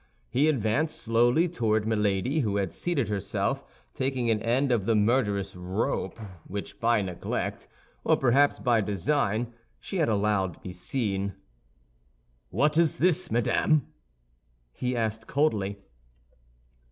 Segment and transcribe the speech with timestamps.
[0.31, 4.95] He advanced slowly toward Milady, who had seated herself, and taking an end of the
[4.95, 7.67] murderous rope which by neglect,
[8.03, 11.35] or perhaps by design, she allowed to be seen,
[12.49, 13.89] "What is this, madame?"
[14.73, 15.77] he asked coldly.